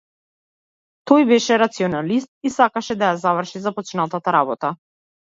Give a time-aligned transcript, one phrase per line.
[1.09, 4.73] Тој беше рационалист и сакаше да ја заврши започнатата работа.